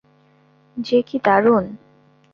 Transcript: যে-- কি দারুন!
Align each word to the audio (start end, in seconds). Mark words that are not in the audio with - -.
যে-- 0.77 1.05
কি 1.07 1.17
দারুন! 1.19 1.65